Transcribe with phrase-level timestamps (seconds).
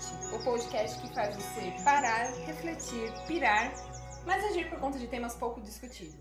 [0.00, 3.70] O podcast que faz você parar, refletir, pirar,
[4.24, 6.16] mas agir por conta de temas pouco discutidos.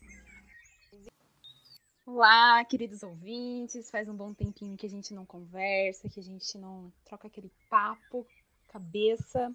[2.05, 3.89] Olá, queridos ouvintes.
[3.89, 7.49] Faz um bom tempinho que a gente não conversa, que a gente não troca aquele
[7.69, 8.27] papo,
[8.67, 9.49] cabeça.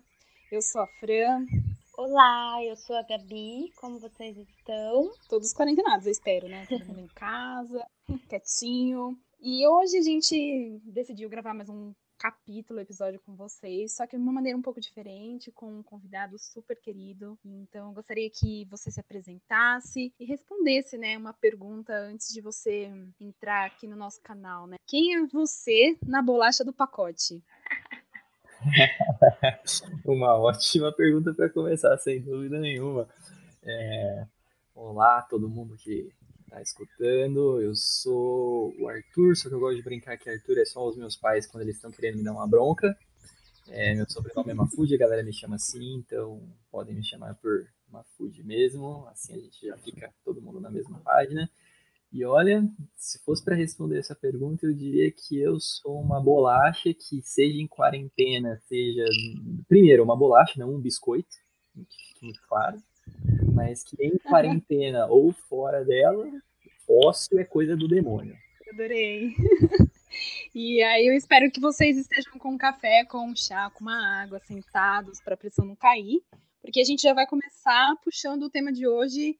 [0.50, 1.44] Eu sou a Fran.
[1.98, 3.70] Olá, eu sou a Gabi.
[3.76, 5.12] Como vocês estão?
[5.28, 6.64] Todos quarentenados, eu espero, né?
[6.66, 7.86] Todo mundo em casa,
[8.30, 9.18] quietinho.
[9.38, 14.22] E hoje a gente decidiu gravar mais um capítulo, episódio com vocês, só que de
[14.22, 17.38] uma maneira um pouco diferente, com um convidado super querido.
[17.44, 22.90] Então, eu gostaria que você se apresentasse e respondesse, né, uma pergunta antes de você
[23.20, 24.76] entrar aqui no nosso canal, né?
[24.86, 27.42] Quem é você na bolacha do pacote?
[30.04, 33.08] uma ótima pergunta para começar, sem dúvida nenhuma.
[33.62, 34.26] É...
[34.74, 36.12] Olá, todo mundo que
[36.54, 37.60] tá escutando.
[37.60, 40.96] Eu sou o Arthur, só que eu gosto de brincar que Arthur é só os
[40.96, 42.96] meus pais quando eles estão querendo me dar uma bronca.
[43.68, 47.66] É, meu sobrenome é Mafude, a galera me chama assim, então podem me chamar por
[47.90, 51.50] Mafude mesmo, assim a gente já fica todo mundo na mesma página.
[52.12, 52.62] E olha,
[52.94, 57.58] se fosse para responder essa pergunta, eu diria que eu sou uma bolacha que, seja
[57.58, 59.04] em quarentena, seja.
[59.66, 61.34] Primeiro, uma bolacha, não um biscoito,
[61.74, 62.80] que fique muito claro
[63.54, 66.28] mas que em quarentena ou fora dela,
[66.88, 68.36] ócio é coisa do demônio.
[68.72, 69.34] Adorei.
[70.54, 74.22] E aí eu espero que vocês estejam com um café, com um chá, com uma
[74.22, 76.22] água, sentados para a pressão não cair,
[76.62, 79.36] porque a gente já vai começar puxando o tema de hoje,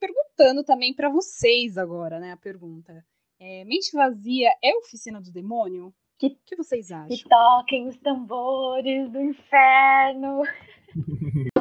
[0.00, 2.32] perguntando também para vocês agora, né?
[2.32, 3.04] A pergunta:
[3.38, 5.94] é, mente vazia é oficina do demônio?
[6.18, 7.08] Que, o que vocês acham?
[7.08, 10.42] Que toquem os tambores do inferno.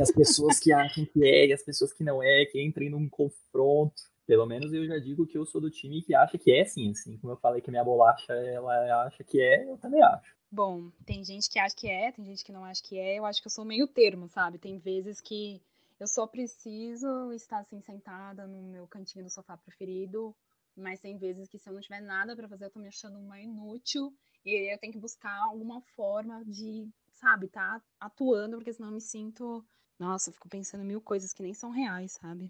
[0.00, 3.08] as pessoas que acham que é e as pessoas que não é, que entrem num
[3.08, 4.02] confronto.
[4.26, 6.90] Pelo menos eu já digo que eu sou do time que acha que é sim,
[6.90, 7.16] assim.
[7.18, 10.34] Como eu falei que a minha bolacha ela acha que é, eu também acho.
[10.50, 13.18] Bom, tem gente que acha que é, tem gente que não acha que é.
[13.18, 14.58] Eu acho que eu sou meio termo, sabe?
[14.58, 15.60] Tem vezes que
[15.98, 20.34] eu só preciso estar assim sentada no meu cantinho do sofá preferido,
[20.76, 23.18] mas tem vezes que se eu não tiver nada para fazer, eu tô me achando
[23.18, 24.12] uma inútil
[24.44, 26.88] e eu tenho que buscar alguma forma de
[27.22, 29.64] sabe, tá atuando, porque senão eu me sinto.
[29.98, 32.48] Nossa, eu fico pensando mil coisas que nem são reais, sabe?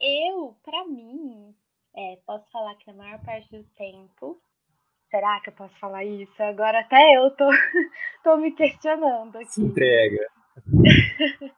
[0.00, 1.52] Eu, para mim,
[1.96, 4.40] é, posso falar que a maior parte do tempo.
[5.10, 6.40] Será que eu posso falar isso?
[6.40, 7.48] Agora até eu tô,
[8.22, 9.50] tô me questionando aqui.
[9.52, 10.30] Se entrega.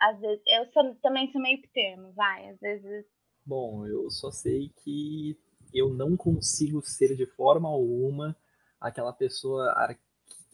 [0.00, 2.48] Às vezes, eu sou, também sou meio termo, vai.
[2.48, 3.06] Às vezes.
[3.46, 5.38] Bom, eu só sei que
[5.72, 8.36] eu não consigo ser de forma alguma
[8.80, 9.70] aquela pessoa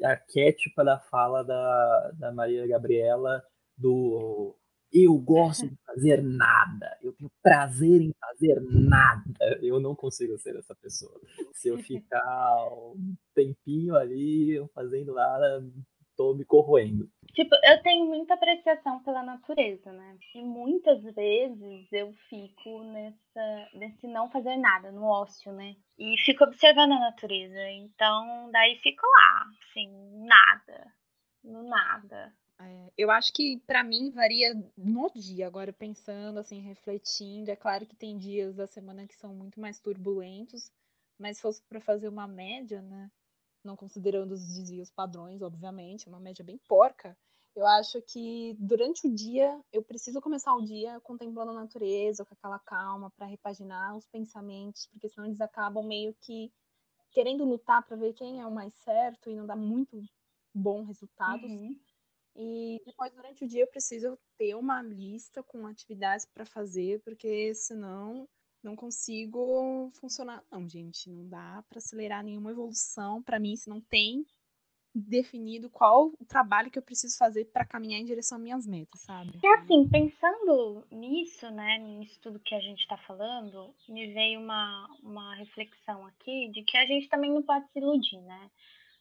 [0.03, 3.43] arquétipa da fala da, da Maria Gabriela
[3.77, 4.57] do
[4.93, 9.23] eu gosto de fazer nada, eu tenho prazer em fazer nada.
[9.63, 11.21] Eu não consigo ser essa pessoa.
[11.55, 15.65] Se eu ficar um tempinho ali fazendo nada,
[16.21, 17.11] tô me corroendo.
[17.33, 20.19] Tipo, eu tenho muita apreciação pela natureza, né?
[20.35, 25.77] E muitas vezes eu fico nessa, nesse não fazer nada, no ócio, né?
[25.99, 27.71] E fico observando a natureza.
[27.71, 29.89] Então, daí fico lá, assim,
[30.27, 30.93] nada.
[31.43, 32.35] No nada.
[32.61, 37.51] É, eu acho que para mim varia no dia, agora pensando, assim, refletindo.
[37.51, 40.71] É claro que tem dias da semana que são muito mais turbulentos,
[41.19, 43.11] mas se fosse para fazer uma média, né?
[43.65, 47.17] Não considerando os desvios padrões, obviamente, é uma média bem porca.
[47.55, 52.35] Eu acho que durante o dia eu preciso começar o dia contemplando a natureza, com
[52.35, 56.53] aquela calma, para repaginar os pensamentos, porque senão eles acabam meio que
[57.11, 60.01] querendo lutar para ver quem é o mais certo e não dá muito
[60.55, 61.51] bons resultados.
[61.51, 61.79] Uhum.
[62.37, 67.53] E depois, durante o dia, eu preciso ter uma lista com atividades para fazer, porque
[67.55, 68.29] senão
[68.63, 70.43] não consigo funcionar.
[70.51, 74.25] Não, gente, não dá para acelerar nenhuma evolução para mim se não tem
[74.95, 79.01] definido qual o trabalho que eu preciso fazer para caminhar em direção às minhas metas,
[79.03, 79.39] sabe?
[79.43, 84.89] É assim, pensando nisso, né, nisso tudo que a gente está falando, me veio uma,
[85.03, 88.51] uma reflexão aqui de que a gente também não pode se iludir, né?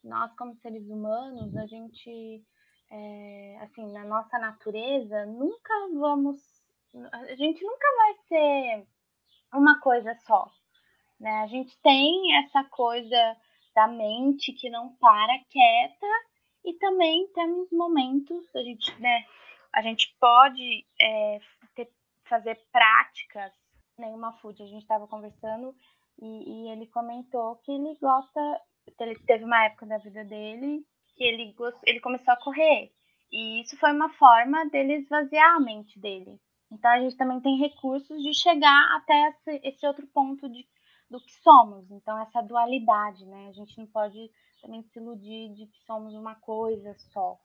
[0.04, 2.44] Nós, como seres humanos, a gente,
[2.92, 6.40] é, assim, na nossa natureza, nunca vamos.
[7.12, 8.88] A gente nunca vai ser
[9.54, 10.50] uma coisa só.
[11.20, 11.32] Né?
[11.42, 13.38] A gente tem essa coisa
[13.76, 16.08] da mente que não para quieta
[16.66, 19.26] e também temos momentos, a gente, né,
[19.74, 21.40] a gente pode é,
[21.76, 21.90] ter,
[22.28, 23.54] fazer práticas,
[23.98, 25.74] nenhuma né, food, a gente estava conversando
[26.22, 28.62] e, e, ele comentou que ele gosta,
[29.00, 30.86] ele teve uma época da vida dele
[31.16, 31.56] que ele,
[31.86, 32.92] ele começou a correr
[33.32, 36.40] e isso foi uma forma dele esvaziar a mente dele,
[36.72, 40.68] então a gente também tem recursos de chegar até esse, esse outro ponto de,
[41.10, 41.90] do que somos.
[41.92, 43.48] Então essa dualidade, né?
[43.48, 44.30] A gente não pode
[44.62, 47.40] também se iludir de que somos uma coisa só,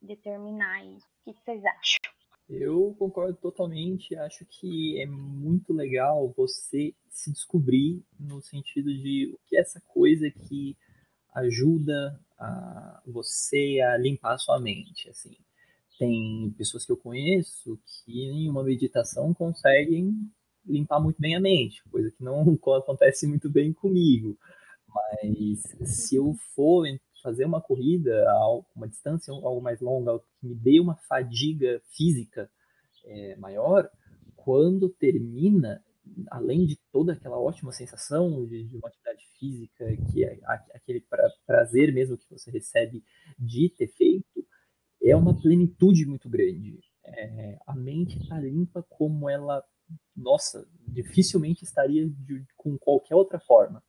[0.00, 1.06] determinar isso.
[1.24, 2.14] O que vocês acham?
[2.48, 4.16] Eu concordo totalmente.
[4.16, 9.80] Acho que é muito legal você se descobrir no sentido de o que é essa
[9.80, 10.76] coisa que
[11.34, 15.08] ajuda a você a limpar a sua mente.
[15.08, 15.36] Assim,
[15.98, 20.12] tem pessoas que eu conheço que em uma meditação conseguem
[20.66, 22.42] limpar muito bem a mente, coisa que não
[22.78, 24.38] acontece muito bem comigo.
[24.88, 26.86] Mas se eu for
[27.22, 32.50] fazer uma corrida a uma distância algo mais longa, que me dê uma fadiga física
[33.04, 33.88] é, maior,
[34.36, 35.82] quando termina,
[36.30, 40.38] além de toda aquela ótima sensação de, de uma atividade física, que é
[40.74, 43.02] aquele pra, prazer mesmo que você recebe
[43.38, 44.26] de ter feito,
[45.04, 46.78] é uma plenitude muito grande.
[47.04, 49.62] É, a mente está limpa como ela,
[50.16, 53.82] nossa, dificilmente estaria de, com qualquer outra forma.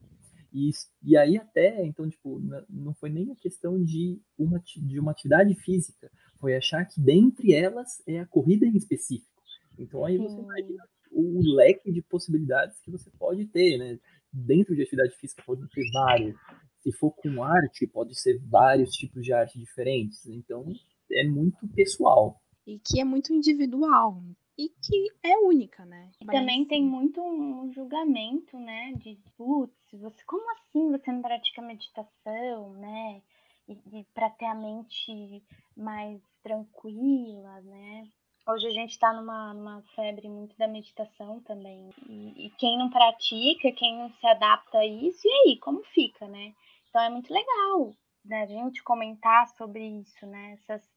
[0.53, 0.71] E,
[1.03, 5.53] e aí até, então, tipo, não foi nem a questão de uma, de uma atividade
[5.55, 6.09] física,
[6.39, 9.41] foi achar que dentre elas é a corrida em específico.
[9.77, 13.99] Então aí você imagina o leque de possibilidades que você pode ter, né?
[14.31, 16.35] Dentro de atividade física pode ter várias.
[16.81, 20.25] Se for com arte, pode ser vários tipos de arte diferentes.
[20.25, 20.65] Então
[21.11, 22.39] é muito pessoal.
[22.65, 24.21] E que é muito individual
[24.57, 26.09] e que é única, né?
[26.21, 28.93] E também tem muito um julgamento, né?
[28.93, 33.21] De putz, você como assim você não pratica meditação, né?
[33.67, 35.43] E, e para ter a mente
[35.75, 38.07] mais tranquila, né?
[38.47, 41.89] Hoje a gente está numa, numa, febre muito da meditação também.
[42.07, 46.27] E, e, quem não pratica, quem não se adapta a isso, e aí, como fica,
[46.27, 46.53] né?
[46.87, 47.91] Então é muito legal
[48.23, 50.53] né, a gente comentar sobre isso, né?
[50.53, 50.87] Essas,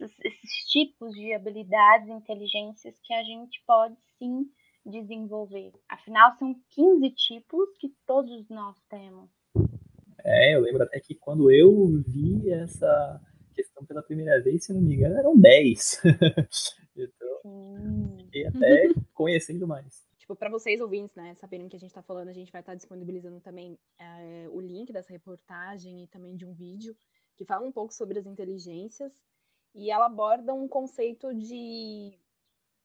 [0.00, 4.50] essas, esses tipos de habilidades, inteligências que a gente pode sim
[4.84, 5.72] desenvolver.
[5.88, 9.30] Afinal, são 15 tipos que todos nós temos.
[10.24, 13.20] É, eu lembro até que quando eu vi essa
[13.54, 16.02] questão pela primeira vez, se não me engano, eram 10.
[16.96, 20.08] então, fiquei até conhecendo mais.
[20.18, 22.72] Tipo, para vocês ouvintes, né, saberem que a gente está falando, a gente vai estar
[22.72, 26.96] tá disponibilizando também é, o link dessa reportagem e também de um vídeo
[27.36, 29.12] que fala um pouco sobre as inteligências
[29.74, 32.18] e ela aborda um conceito de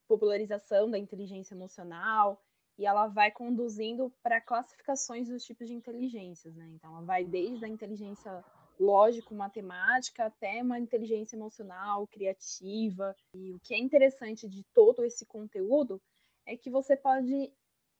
[0.07, 2.41] popularização da inteligência emocional
[2.77, 6.67] e ela vai conduzindo para classificações dos tipos de inteligências, né?
[6.75, 8.43] Então, ela vai desde a inteligência
[8.79, 13.15] lógico-matemática até uma inteligência emocional, criativa.
[13.33, 16.01] E o que é interessante de todo esse conteúdo
[16.45, 17.51] é que você pode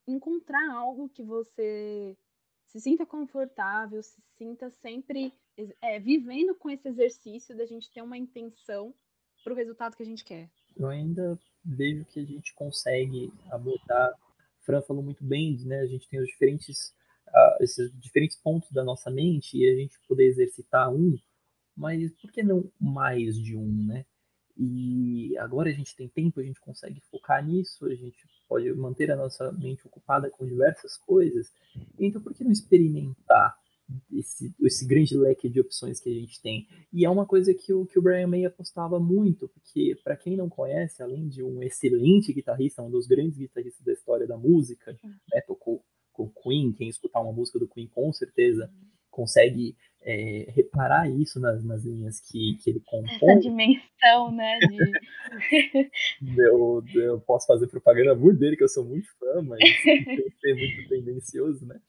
[0.08, 2.16] encontrar algo que você
[2.68, 5.34] se sinta confortável, se sinta sempre
[5.82, 8.94] é, vivendo com esse exercício da gente ter uma intenção
[9.44, 10.50] para o resultado que a gente quer.
[10.76, 14.14] Eu ainda vejo que a gente consegue abordar.
[14.62, 15.80] Fran falou muito bem, né?
[15.82, 16.94] A gente tem os diferentes,
[17.28, 21.18] uh, esses diferentes pontos da nossa mente e a gente poder exercitar um,
[21.76, 24.06] mas por que não mais de um, né?
[24.58, 29.12] E agora a gente tem tempo, a gente consegue focar nisso, a gente pode manter
[29.12, 31.52] a nossa mente ocupada com diversas coisas.
[32.00, 33.56] Então, por que não experimentar
[34.12, 36.68] esse, esse grande leque de opções que a gente tem?
[36.92, 40.36] E é uma coisa que o, que o Brian May apostava muito, porque, para quem
[40.36, 44.98] não conhece, além de um excelente guitarrista, um dos grandes guitarristas da história da música,
[45.04, 45.84] né, tocou
[46.16, 48.72] com Queen, quem escutar uma música do Queen com certeza
[49.12, 53.32] consegue é, reparar isso nas, nas linhas que, que ele compõe.
[53.32, 54.60] Essa dimensão, né?
[54.60, 55.90] De...
[56.38, 59.60] eu, eu posso fazer propaganda muito dele, que eu sou muito fã, mas
[60.40, 61.80] ser muito tendencioso, né?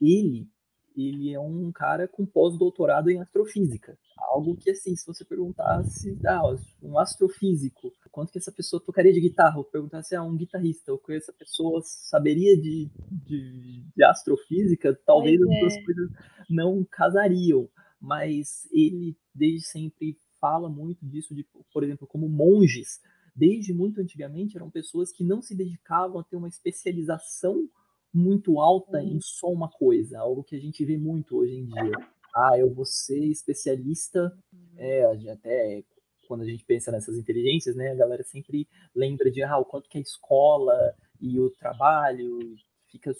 [0.00, 0.48] Ele,
[0.96, 3.98] ele é um cara com pós-doutorado em astrofísica.
[4.18, 6.42] Algo que, assim, se você perguntasse, ah,
[6.82, 10.92] um astrofísico, quanto que essa pessoa tocaria de guitarra, ou perguntasse a ah, um guitarrista,
[10.92, 15.84] o que essa pessoa saberia de, de, de astrofísica, talvez pois as duas é.
[15.84, 16.10] coisas
[16.48, 17.68] não casariam.
[18.00, 23.00] Mas ele, desde sempre, fala muito disso, de, por exemplo, como monges,
[23.34, 27.68] desde muito antigamente, eram pessoas que não se dedicavam a ter uma especialização
[28.12, 31.92] muito alta em só uma coisa, algo que a gente vê muito hoje em dia
[32.34, 34.36] ah, eu vou ser especialista,
[34.76, 35.84] é, até
[36.26, 39.88] quando a gente pensa nessas inteligências, né, a galera sempre lembra de ah, o quanto
[39.88, 42.56] que a escola e o trabalho
[42.90, 43.14] fica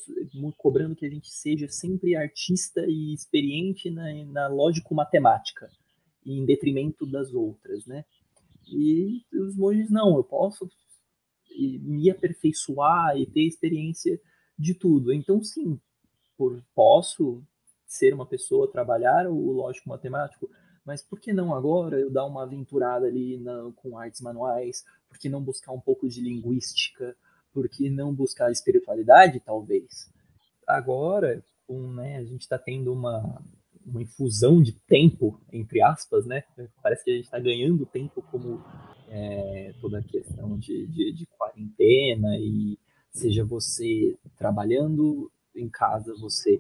[0.57, 5.71] cobrando que a gente seja sempre artista e experiente na, na lógico-matemática,
[6.25, 8.04] em detrimento das outras, né?
[8.66, 10.71] E os monges não, eu posso
[11.59, 14.21] me aperfeiçoar e ter experiência
[14.59, 15.12] de tudo.
[15.12, 15.81] Então, sim,
[16.37, 17.42] por, posso
[17.93, 20.49] ser uma pessoa, trabalhar o lógico matemático,
[20.85, 24.83] mas por que não agora eu dar uma aventurada ali na, com artes manuais?
[25.09, 27.15] Por que não buscar um pouco de linguística?
[27.53, 30.11] Por que não buscar espiritualidade, talvez?
[30.67, 33.43] Agora, um, né, a gente está tendo uma,
[33.85, 36.45] uma infusão de tempo, entre aspas, né?
[36.83, 38.65] Parece que a gente está ganhando tempo como
[39.09, 42.79] é, toda a questão de, de, de, quarentena e
[43.11, 46.59] seja você trabalhando em casa, você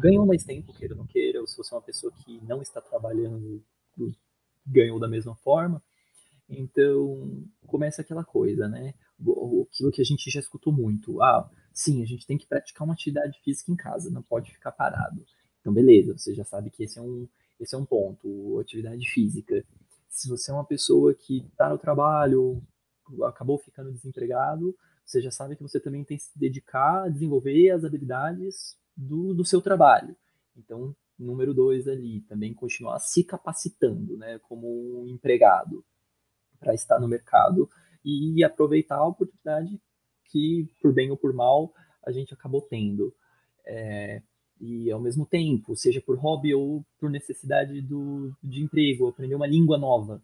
[0.00, 2.62] ganhou mais tempo, queira ou não queira, ou se você é uma pessoa que não
[2.62, 3.62] está trabalhando,
[4.66, 5.82] ganhou da mesma forma.
[6.48, 8.94] Então, começa aquela coisa, né?
[9.18, 11.22] Aquilo que a gente já escutou muito.
[11.22, 14.72] Ah, sim, a gente tem que praticar uma atividade física em casa, não pode ficar
[14.72, 15.24] parado.
[15.60, 17.26] Então, beleza, você já sabe que esse é um,
[17.58, 19.64] esse é um ponto, atividade física.
[20.08, 22.62] Se você é uma pessoa que está no trabalho,
[23.24, 27.70] acabou ficando desempregado, você já sabe que você também tem que se dedicar a desenvolver
[27.70, 30.16] as habilidades do, do seu trabalho.
[30.56, 35.84] Então, número dois ali, também continuar se capacitando, né, como um empregado
[36.58, 37.68] para estar no mercado
[38.04, 39.80] e aproveitar a oportunidade
[40.26, 41.72] que, por bem ou por mal,
[42.04, 43.14] a gente acabou tendo.
[43.66, 44.22] É,
[44.60, 49.46] e ao mesmo tempo, seja por hobby ou por necessidade do, de emprego, aprender uma
[49.46, 50.22] língua nova.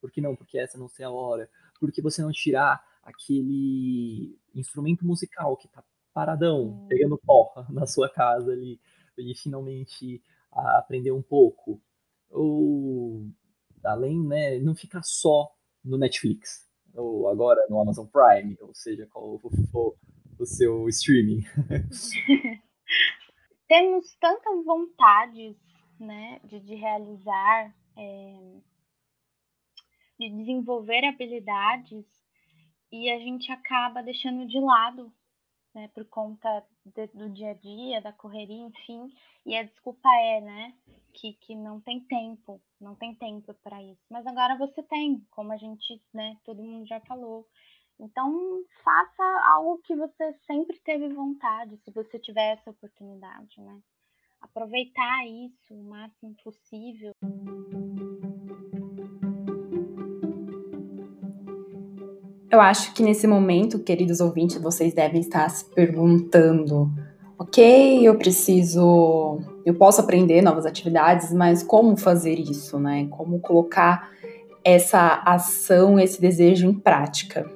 [0.00, 0.36] Por que não?
[0.36, 1.48] Porque essa não ser a hora.
[1.80, 5.82] Por que você não tirar aquele instrumento musical que está
[6.12, 8.80] paradão, pegando pó na sua casa ali,
[9.16, 10.22] e finalmente
[10.52, 11.80] aprender um pouco?
[12.30, 13.26] Ou,
[13.84, 15.50] além, né, não ficar só
[15.84, 19.38] no Netflix ou agora no Amazon Prime, ou seja, qual
[19.70, 19.96] for
[20.38, 21.42] o seu streaming.
[23.68, 25.56] Temos tantas vontades,
[25.98, 28.56] né, de, de realizar, é,
[30.18, 32.04] de desenvolver habilidades
[32.90, 35.12] e a gente acaba deixando de lado,
[35.78, 39.08] né, por conta de, do dia a dia, da correria, enfim,
[39.46, 40.74] e a desculpa é, né,
[41.14, 44.02] que, que não tem tempo, não tem tempo para isso.
[44.10, 47.46] Mas agora você tem, como a gente, né, todo mundo já falou.
[48.00, 53.80] Então, faça algo que você sempre teve vontade, se você tiver essa oportunidade, né?
[54.40, 57.12] Aproveitar isso o máximo possível.
[62.50, 66.90] Eu acho que nesse momento, queridos ouvintes, vocês devem estar se perguntando:
[67.38, 73.06] ok, eu preciso eu posso aprender novas atividades, mas como fazer isso, né?
[73.08, 74.10] Como colocar
[74.64, 77.50] essa ação, esse desejo em prática?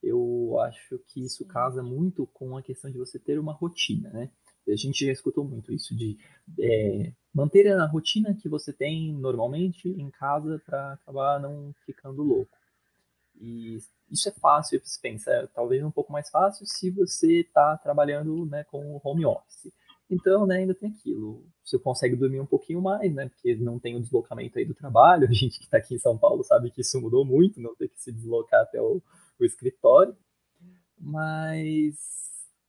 [0.00, 4.30] Eu acho que isso casa muito com a questão de você ter uma rotina, né?
[4.72, 6.18] A gente já escutou muito isso de
[6.58, 12.56] é, manter a rotina que você tem normalmente em casa para acabar não ficando louco.
[13.40, 13.78] E
[14.10, 18.64] isso é fácil, você pensa, talvez um pouco mais fácil se você está trabalhando né,
[18.64, 19.72] com home office.
[20.10, 21.46] Então, né, ainda tem aquilo.
[21.64, 23.28] Você consegue dormir um pouquinho mais, né?
[23.28, 25.28] Porque não tem o deslocamento aí do trabalho.
[25.30, 27.88] A gente que está aqui em São Paulo sabe que isso mudou muito, não ter
[27.88, 29.00] que se deslocar até o,
[29.38, 30.16] o escritório.
[30.98, 31.94] Mas,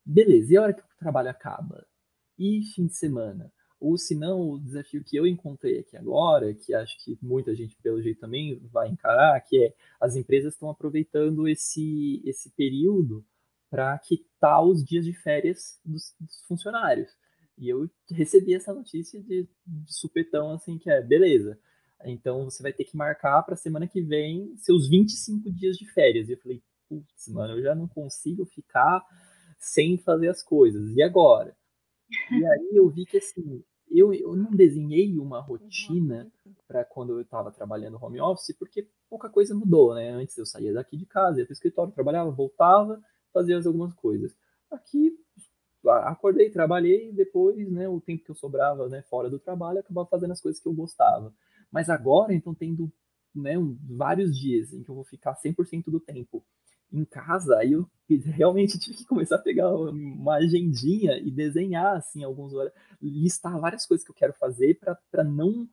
[0.06, 0.54] beleza.
[0.54, 1.86] E a hora que o trabalho acaba?
[2.42, 3.54] E fim de semana?
[3.80, 7.78] Ou se não, o desafio que eu encontrei aqui agora, que acho que muita gente
[7.84, 13.24] pelo jeito também vai encarar, que é as empresas estão aproveitando esse, esse período
[13.70, 17.12] para quitar os dias de férias dos, dos, funcionários.
[17.60, 21.60] E eu recebi essa notícia de, de supetão, assim, que é, beleza,
[22.04, 26.28] então você vai ter que marcar para semana que vem seus 25 dias de férias.
[26.28, 29.06] E eu falei, putz, mano, eu já não consigo ficar
[29.60, 30.90] sem fazer as coisas.
[30.96, 31.56] E agora?
[32.32, 36.32] E aí eu vi que assim, eu, eu não desenhei uma rotina
[36.68, 40.10] para quando eu estava trabalhando home office, porque pouca coisa mudou, né?
[40.12, 43.02] Antes eu saía daqui de casa, ia para o escritório, trabalhava, voltava,
[43.34, 44.36] fazia algumas coisas.
[44.70, 45.14] Aqui,
[45.86, 50.32] acordei, trabalhei, depois, né, o tempo que eu sobrava, né, fora do trabalho, acabava fazendo
[50.32, 51.34] as coisas que eu gostava.
[51.70, 52.92] Mas agora, então, tendo
[53.36, 53.56] né,
[53.90, 56.44] vários dias em que eu vou ficar 100% do tempo
[56.92, 57.90] em casa, aí eu
[58.36, 62.54] realmente tive que começar a pegar uma agendinha e desenhar, assim, alguns
[63.02, 64.80] listar várias coisas que eu quero fazer
[65.10, 65.68] para não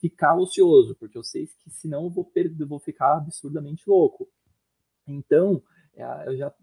[0.00, 4.28] ficar ocioso, porque eu sei que senão eu vou, perder, vou ficar absurdamente louco.
[5.06, 5.62] Então,
[5.94, 6.54] é, eu já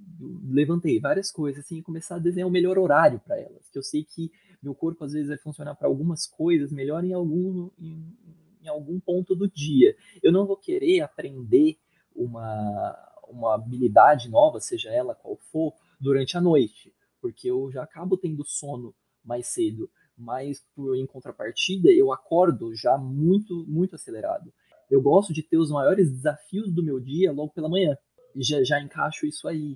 [0.49, 3.83] levantei várias coisas assim e começar a desenhar o melhor horário para elas, que eu
[3.83, 8.17] sei que meu corpo às vezes vai funcionar para algumas coisas melhor em algum em,
[8.61, 9.95] em algum ponto do dia.
[10.23, 11.77] Eu não vou querer aprender
[12.15, 18.17] uma uma habilidade nova, seja ela qual for, durante a noite, porque eu já acabo
[18.17, 18.93] tendo sono
[19.23, 24.53] mais cedo, mas por, em contrapartida eu acordo já muito, muito acelerado.
[24.89, 27.97] Eu gosto de ter os maiores desafios do meu dia logo pela manhã,
[28.35, 29.75] e já, já encaixo isso aí.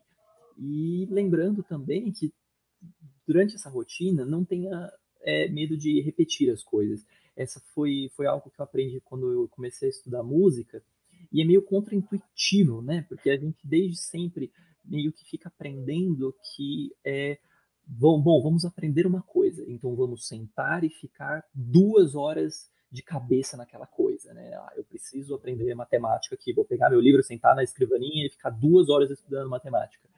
[0.58, 2.34] E lembrando também que
[3.25, 4.91] durante essa rotina não tenha
[5.22, 7.05] é, medo de repetir as coisas.
[7.36, 10.84] Essa foi, foi algo que eu aprendi quando eu comecei a estudar música,
[11.32, 13.06] e é meio contraintuitivo, né?
[13.08, 14.52] Porque a gente desde sempre
[14.84, 17.38] meio que fica aprendendo que é
[17.86, 19.64] bom, bom, vamos aprender uma coisa.
[19.68, 24.54] Então vamos sentar e ficar duas horas de cabeça naquela coisa, né?
[24.54, 28.50] Ah, eu preciso aprender matemática aqui, vou pegar meu livro, sentar na escrivaninha e ficar
[28.50, 30.10] duas horas estudando matemática.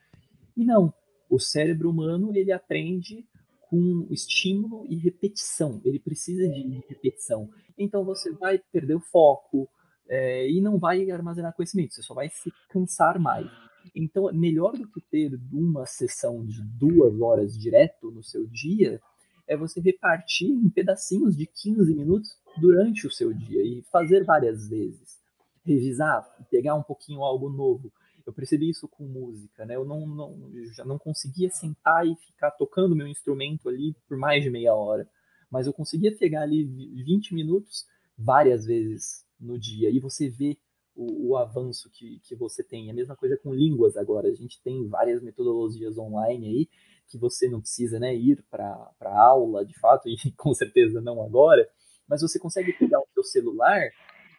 [0.57, 0.91] E não,
[1.29, 3.25] o cérebro humano ele aprende
[3.69, 5.81] com estímulo e repetição.
[5.85, 7.49] Ele precisa de repetição.
[7.77, 9.69] Então você vai perder o foco
[10.07, 11.93] é, e não vai armazenar conhecimento.
[11.93, 13.49] Você só vai se cansar mais.
[13.95, 19.01] Então, melhor do que ter uma sessão de duas horas direto no seu dia,
[19.47, 24.69] é você repartir em pedacinhos de 15 minutos durante o seu dia e fazer várias
[24.69, 25.21] vezes.
[25.65, 27.91] Revisar, pegar um pouquinho algo novo.
[28.25, 29.75] Eu percebi isso com música, né?
[29.75, 34.17] Eu não, não eu já não conseguia sentar e ficar tocando meu instrumento ali por
[34.17, 35.07] mais de meia hora,
[35.51, 37.85] mas eu conseguia pegar ali 20 minutos
[38.17, 40.57] várias vezes no dia e você vê
[40.95, 42.89] o, o, avanço que, que você tem.
[42.89, 44.27] A mesma coisa com línguas agora.
[44.27, 46.69] A gente tem várias metodologias online aí
[47.07, 51.67] que você não precisa né, ir para aula de fato, e com certeza não agora,
[52.07, 53.89] mas você consegue pegar o seu celular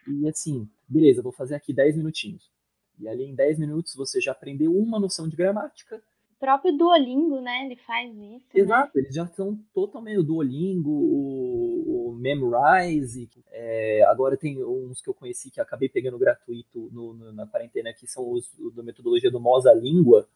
[0.09, 2.51] e assim, beleza, vou fazer aqui 10 minutinhos.
[2.99, 6.03] E ali em 10 minutos você já aprendeu uma noção de gramática,
[6.45, 7.65] próprio Duolingo, né?
[7.65, 8.21] Ele faz isso.
[8.21, 8.41] Né?
[8.55, 9.03] Exato, né?
[9.03, 10.19] eles já estão totalmente.
[10.19, 13.31] O Duolingo, o, o Memrise.
[13.51, 17.95] É, agora tem uns que eu conheci que acabei pegando gratuito no, no, na quarentena,
[17.95, 20.29] que são os da metodologia do Mosa Língua.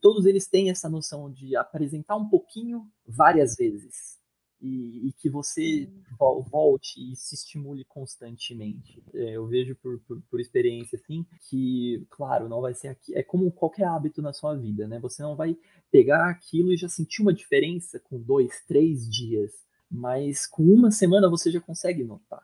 [0.00, 4.14] Todos eles têm essa noção de apresentar um pouquinho várias vezes
[4.64, 9.04] e, e que você volte e se estimule constantemente.
[9.12, 13.14] É, eu vejo por, por, por, experiência, assim, que, claro, não vai ser aqui.
[13.14, 14.98] É como qualquer hábito na sua vida, né?
[15.00, 15.56] Você não vai
[15.90, 19.52] pegar aquilo e já sentir uma diferença com dois, três dias,
[19.90, 22.42] mas com uma semana você já consegue notar.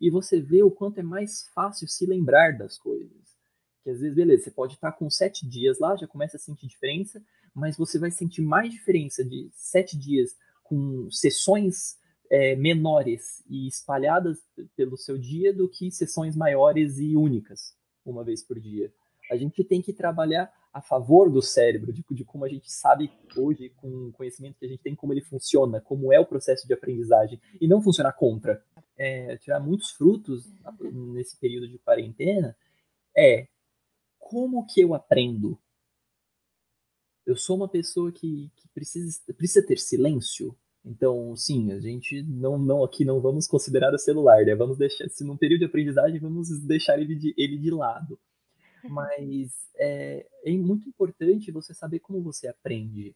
[0.00, 3.38] E você vê o quanto é mais fácil se lembrar das coisas.
[3.84, 6.66] Que às vezes, beleza, você pode estar com sete dias lá, já começa a sentir
[6.66, 7.22] diferença,
[7.54, 10.36] mas você vai sentir mais diferença de sete dias
[10.70, 11.98] com sessões
[12.30, 14.38] é, menores e espalhadas
[14.76, 17.74] pelo seu dia do que sessões maiores e únicas,
[18.06, 18.92] uma vez por dia.
[19.32, 23.10] A gente tem que trabalhar a favor do cérebro, de, de como a gente sabe
[23.36, 26.68] hoje, com o conhecimento que a gente tem, como ele funciona, como é o processo
[26.68, 28.62] de aprendizagem, e não funcionar contra.
[28.96, 30.52] É, tirar muitos frutos
[31.12, 32.56] nesse período de quarentena
[33.16, 33.48] é
[34.18, 35.58] como que eu aprendo
[37.26, 40.56] eu sou uma pessoa que, que precisa, precisa ter silêncio.
[40.84, 44.54] Então, sim, a gente não, não aqui não vamos considerar o celular, né?
[44.54, 48.18] Vamos deixar, se num período de aprendizagem, vamos deixar ele de, ele de lado.
[48.88, 53.14] Mas é, é muito importante você saber como você aprende.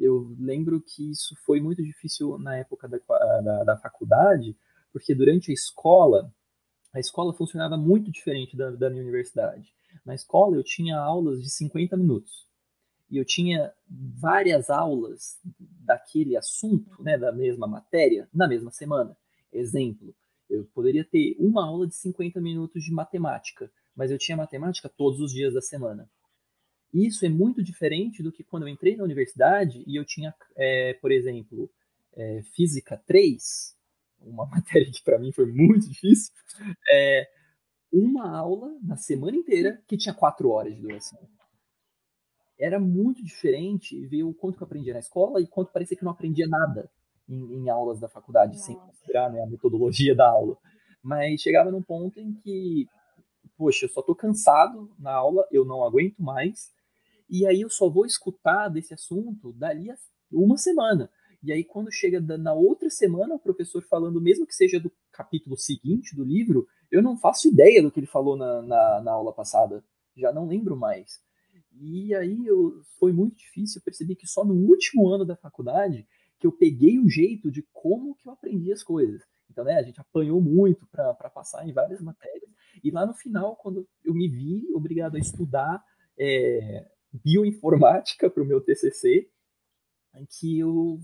[0.00, 2.98] Eu lembro que isso foi muito difícil na época da,
[3.40, 4.56] da, da faculdade,
[4.90, 6.32] porque durante a escola,
[6.94, 9.74] a escola funcionava muito diferente da, da minha universidade.
[10.04, 12.50] Na escola eu tinha aulas de 50 minutos
[13.12, 15.38] e eu tinha várias aulas
[15.84, 19.14] daquele assunto, né, da mesma matéria, na mesma semana.
[19.52, 20.16] Exemplo,
[20.48, 25.20] eu poderia ter uma aula de 50 minutos de matemática, mas eu tinha matemática todos
[25.20, 26.10] os dias da semana.
[26.90, 30.94] Isso é muito diferente do que quando eu entrei na universidade e eu tinha, é,
[30.94, 31.70] por exemplo,
[32.14, 33.76] é, Física 3,
[34.20, 36.32] uma matéria que para mim foi muito difícil,
[36.90, 37.28] é,
[37.92, 41.20] uma aula na semana inteira que tinha quatro horas de duração
[42.62, 46.04] era muito diferente ver o quanto que eu aprendia na escola e quanto parecia que
[46.04, 46.88] eu não aprendia nada
[47.28, 48.66] em, em aulas da faculdade, Nossa.
[48.66, 50.56] sem considerar né, a metodologia da aula.
[51.02, 52.86] Mas chegava num ponto em que,
[53.58, 56.70] poxa, eu só tô cansado na aula, eu não aguento mais,
[57.28, 59.96] e aí eu só vou escutar desse assunto dali a
[60.30, 61.10] uma semana.
[61.42, 65.56] E aí, quando chega na outra semana, o professor falando, mesmo que seja do capítulo
[65.56, 69.32] seguinte do livro, eu não faço ideia do que ele falou na, na, na aula
[69.32, 69.82] passada.
[70.16, 71.20] Já não lembro mais.
[71.80, 76.06] E aí eu, foi muito difícil, eu percebi que só no último ano da faculdade
[76.38, 79.22] que eu peguei o jeito de como que eu aprendi as coisas.
[79.48, 82.50] Então, né, a gente apanhou muito para passar em várias matérias.
[82.82, 85.84] E lá no final, quando eu me vi obrigado a estudar
[86.18, 89.28] é, bioinformática para o meu TCC,
[90.16, 90.98] em que eu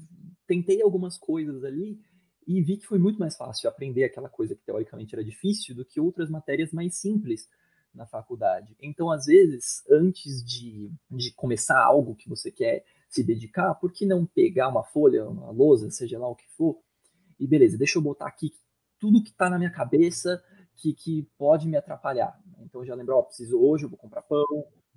[0.46, 2.00] tentei algumas coisas ali
[2.46, 5.84] e vi que foi muito mais fácil aprender aquela coisa que teoricamente era difícil do
[5.84, 7.46] que outras matérias mais simples
[7.94, 8.76] na faculdade.
[8.80, 14.04] Então, às vezes, antes de, de começar algo que você quer se dedicar, por que
[14.04, 16.78] não pegar uma folha, uma lousa, seja lá o que for,
[17.38, 18.52] e beleza, deixa eu botar aqui
[18.98, 20.42] tudo que está na minha cabeça
[20.76, 22.38] que, que pode me atrapalhar.
[22.60, 24.44] Então, já lembro, ó, preciso hoje, eu vou comprar pão,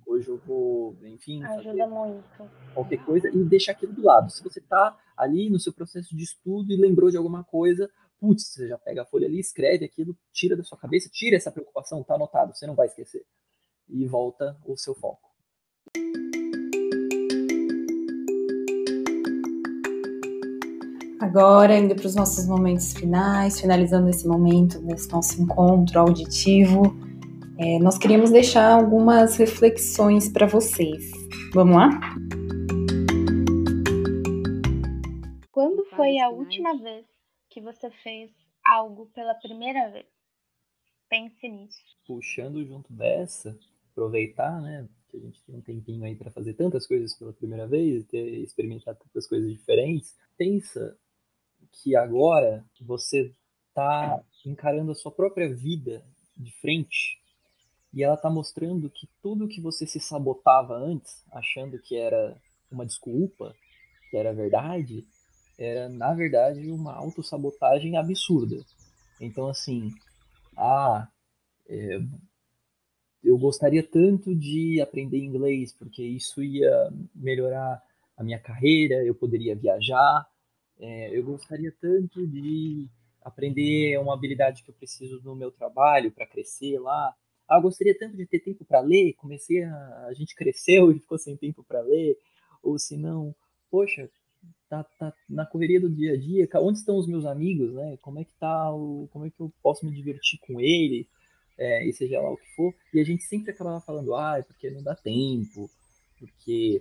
[0.06, 2.50] hoje eu vou, enfim, ajuda muito.
[2.74, 4.30] Qualquer coisa e deixar aquilo do lado.
[4.30, 7.90] Se você está ali no seu processo de estudo e lembrou de alguma coisa,
[8.22, 11.50] putz, você já pega a folha ali, escreve aquilo, tira da sua cabeça, tira essa
[11.50, 13.26] preocupação, tá anotado, você não vai esquecer.
[13.88, 15.28] E volta o seu foco.
[21.20, 26.94] Agora, indo para os nossos momentos finais, finalizando esse momento desse nosso encontro auditivo,
[27.58, 31.10] é, nós queríamos deixar algumas reflexões para vocês.
[31.52, 31.90] Vamos lá?
[35.50, 37.11] Quando foi a última vez
[37.52, 38.30] que você fez
[38.64, 40.06] algo pela primeira vez?
[41.08, 41.78] Pense nisso.
[42.06, 43.58] Puxando junto dessa,
[43.90, 44.88] aproveitar, né?
[45.10, 48.42] Que a gente tem um tempinho aí para fazer tantas coisas pela primeira vez, ter
[48.42, 50.16] experimentar tantas coisas diferentes.
[50.38, 50.96] Pensa
[51.70, 53.34] que agora você
[53.68, 56.02] está encarando a sua própria vida
[56.36, 57.20] de frente
[57.92, 62.34] e ela está mostrando que tudo que você se sabotava antes, achando que era
[62.70, 63.54] uma desculpa,
[64.10, 65.06] que era verdade,
[65.62, 68.56] era na verdade uma autossabotagem absurda.
[69.20, 69.90] Então assim,
[70.56, 71.08] ah,
[71.68, 72.00] é,
[73.22, 77.82] eu gostaria tanto de aprender inglês porque isso ia melhorar
[78.16, 80.26] a minha carreira, eu poderia viajar,
[80.78, 82.88] é, eu gostaria tanto de
[83.22, 87.14] aprender uma habilidade que eu preciso no meu trabalho para crescer lá.
[87.48, 89.14] Ah, eu gostaria tanto de ter tempo para ler.
[89.14, 92.18] Comecei a, a gente cresceu e ficou sem tempo para ler.
[92.62, 93.34] Ou se não,
[93.70, 94.10] poxa,
[94.72, 96.48] tá, tá na correria do dia a dia.
[96.54, 97.98] Onde estão os meus amigos, né?
[98.00, 101.06] Como é que tá o, como é que eu posso me divertir com ele?
[101.58, 102.74] É, e seja lá o que for.
[102.94, 105.68] E a gente sempre acabava falando, ah, é porque não dá tempo,
[106.18, 106.80] porque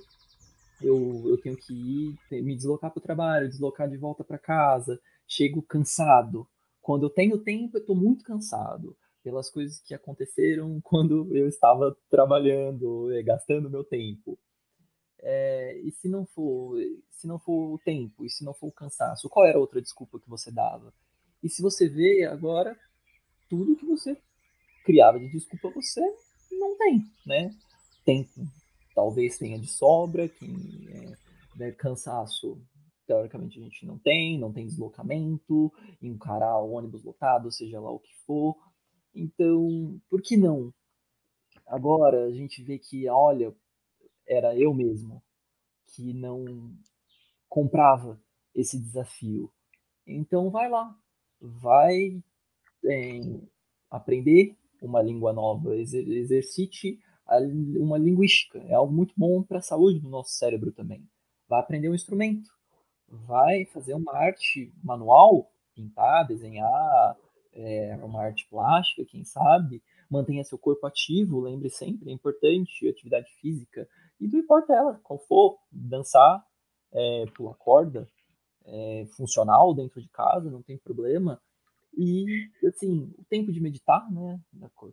[0.82, 5.00] eu, eu tenho que ir, me deslocar para o trabalho, deslocar de volta para casa,
[5.28, 6.48] chego cansado.
[6.82, 11.96] Quando eu tenho tempo, eu estou muito cansado pelas coisas que aconteceram quando eu estava
[12.10, 14.40] trabalhando, gastando meu tempo.
[15.22, 16.78] É, e se não for,
[17.12, 19.82] se não for o tempo, e se não for o cansaço, qual era a outra
[19.82, 20.94] desculpa que você dava?
[21.44, 22.78] E se você vê agora
[23.50, 24.18] tudo que você
[24.84, 26.02] criava de desculpa, você
[26.52, 27.52] não tem, né?
[28.04, 28.42] Tempo
[28.94, 30.46] talvez tenha de sobra, que
[30.90, 32.62] é, né, cansaço
[33.08, 38.00] teoricamente a gente não tem, não tem deslocamento, encarar o ônibus lotado, seja lá o
[38.00, 38.56] que for.
[39.14, 40.74] Então, por que não?
[41.68, 43.54] Agora a gente vê que, olha,
[44.32, 45.22] era eu mesmo
[45.88, 46.46] que não
[47.50, 48.18] comprava
[48.56, 49.52] esse desafio.
[50.08, 50.96] Então vai lá,
[51.40, 52.24] vai
[52.86, 53.20] é,
[53.90, 56.98] aprender uma língua nova, exercite
[57.78, 58.60] uma linguística.
[58.60, 61.06] É algo muito bom para a saúde do nosso cérebro também.
[61.48, 62.50] Vai aprender um instrumento,
[63.08, 67.18] vai fazer uma arte manual, pintar, desenhar,
[67.54, 69.84] é, uma arte plástica, quem sabe.
[70.12, 73.88] Mantenha seu corpo ativo, lembre sempre, é importante, atividade física.
[74.20, 76.46] E não importa ela, qual for, dançar,
[76.92, 78.06] é, pular corda,
[78.66, 81.42] é, funcional dentro de casa, não tem problema.
[81.98, 84.40] E, assim, o tempo de meditar, né?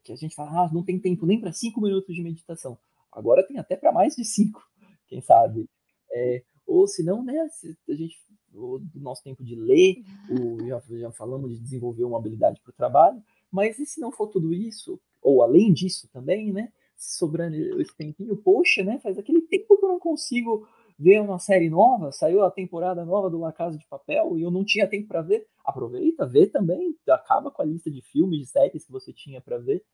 [0.02, 2.78] Que a gente fala, ah, não tem tempo nem para cinco minutos de meditação.
[3.12, 4.62] Agora tem até para mais de cinco,
[5.06, 5.68] quem sabe.
[6.12, 7.38] É, ou se não, né?
[7.40, 8.16] A gente,
[8.52, 12.76] o nosso tempo de ler, o, já, já falamos de desenvolver uma habilidade para o
[12.76, 16.72] trabalho, mas e se não for tudo isso, ou além disso também, né?
[16.96, 18.98] Sobrando esse tempinho, poxa, né?
[19.00, 20.66] Faz aquele tempo que eu não consigo
[20.98, 24.50] ver uma série nova, saiu a temporada nova do La Casa de Papel e eu
[24.50, 28.46] não tinha tempo para ver, aproveita, vê também, acaba com a lista de filmes, de
[28.46, 29.84] séries que você tinha para ver.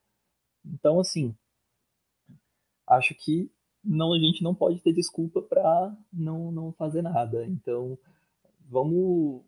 [0.64, 1.36] Então, assim,
[2.86, 3.50] acho que
[3.84, 7.44] não a gente não pode ter desculpa para não, não fazer nada.
[7.44, 7.98] Então,
[8.60, 9.42] vamos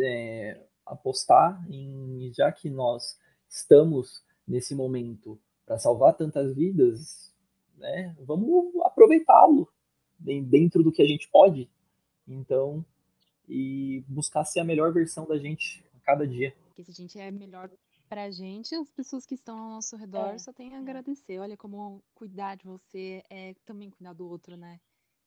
[0.00, 3.18] é, apostar em, já que nós
[3.50, 7.32] estamos nesse momento para salvar tantas vidas,
[7.76, 9.68] né, vamos aproveitá-lo
[10.18, 11.68] dentro do que a gente pode.
[12.26, 12.84] Então,
[13.48, 16.54] e buscar ser a melhor versão da gente a cada dia.
[16.68, 17.70] Porque se a gente é melhor
[18.08, 20.38] pra gente, as pessoas que estão ao nosso redor é.
[20.38, 21.38] só tem a agradecer.
[21.38, 24.80] Olha como cuidar de você é também cuidar do outro, né?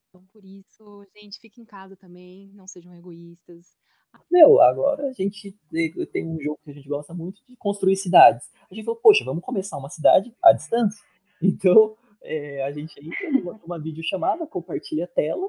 [0.08, 3.66] Então, por isso, gente, fique em casa também, não sejam egoístas.
[4.30, 5.54] Meu, agora a gente
[6.12, 8.50] tem um jogo que a gente gosta muito de construir cidades.
[8.70, 11.04] A gente falou, poxa, vamos começar uma cidade à distância.
[11.40, 15.48] Então, é, a gente entra numa, numa videochamada, compartilha a tela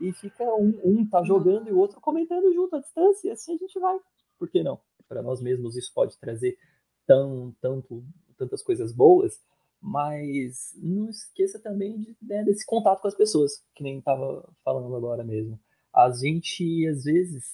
[0.00, 3.54] e fica um, um tá jogando e o outro comentando junto à distância, e assim
[3.54, 3.96] a gente vai.
[4.36, 4.80] Por que não?
[5.08, 6.58] Para nós mesmos isso pode trazer
[7.06, 8.04] tão, tanto,
[8.36, 9.40] tantas coisas boas,
[9.84, 14.96] mas não esqueça também de, né, desse contato com as pessoas, que nem estava falando
[14.96, 15.60] agora mesmo.
[15.94, 17.44] A gente, às vezes,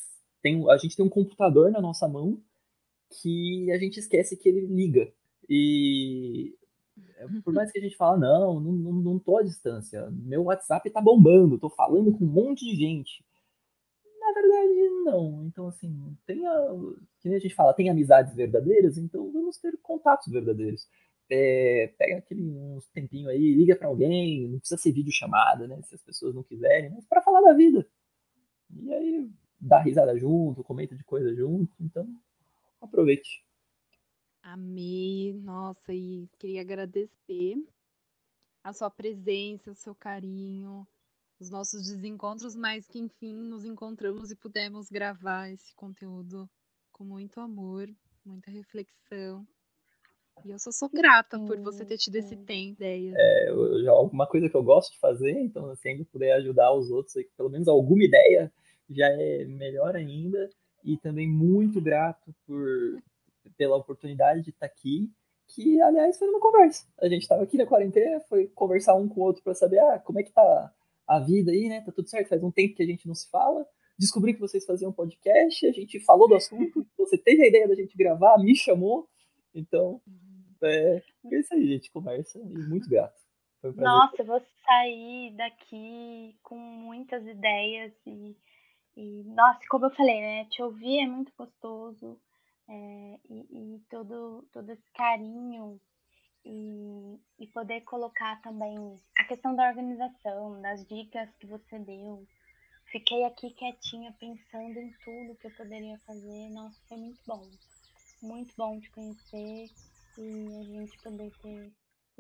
[0.41, 2.41] tem, a gente tem um computador na nossa mão
[3.21, 5.13] que a gente esquece que ele liga.
[5.49, 6.55] E
[7.45, 10.89] por mais que a gente fala, não, não, não, não tô à distância, meu WhatsApp
[10.89, 13.25] tá bombando, tô falando com um monte de gente.
[14.21, 15.45] Na verdade, não.
[15.47, 16.77] Então, assim, tem a,
[17.19, 20.87] que a gente fala, tem amizades verdadeiras, então vamos ter contatos verdadeiros.
[21.31, 25.81] É, pega aquele uns tempinho aí, liga para alguém, não precisa ser vídeo chamada, né?
[25.83, 27.87] Se as pessoas não quiserem, mas para falar da vida.
[28.71, 31.73] E aí dá risada junto, comenta de coisa junto.
[31.81, 32.07] Então,
[32.81, 33.45] aproveite.
[34.43, 37.57] Amei, nossa, e queria agradecer
[38.65, 40.87] a sua presença, o seu carinho,
[41.39, 46.49] os nossos desencontros, mas que enfim nos encontramos e pudemos gravar esse conteúdo
[46.91, 47.89] com muito amor,
[48.25, 49.47] muita reflexão.
[50.45, 53.15] E eu só sou grata por você ter tido esse tempo, ideia.
[53.17, 56.73] É, eu, já, alguma coisa que eu gosto de fazer, então se ainda puder ajudar
[56.73, 58.53] os outros, pelo menos alguma ideia,
[58.89, 60.49] já é melhor ainda.
[60.85, 63.03] E também muito grato por,
[63.57, 65.11] pela oportunidade de estar aqui,
[65.49, 66.87] que aliás foi uma conversa.
[67.01, 69.99] A gente estava aqui na quarentena, foi conversar um com o outro para saber ah,
[69.99, 70.73] como é que tá
[71.07, 71.81] a vida aí, né?
[71.81, 73.67] Tá tudo certo, faz um tempo que a gente não se fala.
[73.99, 77.75] Descobri que vocês faziam podcast, a gente falou do assunto, você teve a ideia da
[77.75, 79.07] gente gravar, me chamou.
[79.55, 80.01] Então,
[80.63, 81.91] é, é isso aí, gente.
[81.91, 83.19] Conversa e muito grato.
[83.63, 88.37] Um Nossa, eu vou sair daqui com muitas ideias e,
[88.97, 90.45] e, nossa, como eu falei, né?
[90.47, 92.19] Te ouvir é muito gostoso
[92.69, 95.79] é, e, e, todo, todo esse carinho
[96.45, 102.27] e, e poder colocar também a questão da organização, das dicas que você deu.
[102.87, 106.49] Fiquei aqui quietinha pensando em tudo que eu poderia fazer.
[106.51, 107.43] Nossa, foi muito bom.
[108.23, 109.69] Muito bom te conhecer
[110.19, 111.73] e a gente poder ter,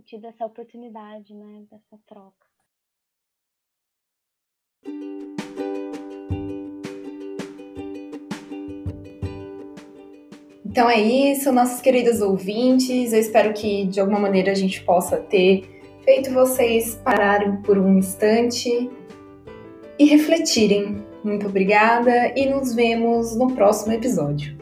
[0.05, 2.51] tido essa oportunidade, né, dessa troca.
[10.65, 13.13] Então é isso, nossos queridos ouvintes.
[13.13, 15.69] Eu espero que de alguma maneira a gente possa ter
[16.05, 18.89] feito vocês pararem por um instante
[19.99, 21.05] e refletirem.
[21.25, 24.60] Muito obrigada e nos vemos no próximo episódio.